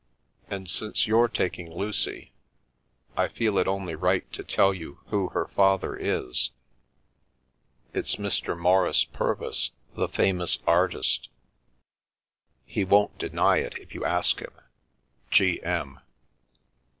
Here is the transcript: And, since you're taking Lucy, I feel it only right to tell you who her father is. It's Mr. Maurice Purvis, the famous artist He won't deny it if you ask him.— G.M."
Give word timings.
And, 0.47 0.67
since 0.67 1.05
you're 1.05 1.27
taking 1.27 1.71
Lucy, 1.71 2.31
I 3.15 3.27
feel 3.27 3.59
it 3.59 3.67
only 3.67 3.93
right 3.93 4.25
to 4.33 4.43
tell 4.43 4.73
you 4.73 4.97
who 5.09 5.27
her 5.29 5.45
father 5.45 5.95
is. 5.95 6.49
It's 7.93 8.15
Mr. 8.15 8.57
Maurice 8.57 9.03
Purvis, 9.03 9.69
the 9.95 10.09
famous 10.09 10.57
artist 10.65 11.29
He 12.65 12.83
won't 12.83 13.19
deny 13.19 13.57
it 13.57 13.77
if 13.77 13.93
you 13.93 14.03
ask 14.03 14.39
him.— 14.39 14.53
G.M." 15.29 15.99